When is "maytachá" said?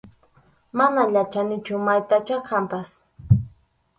1.85-2.37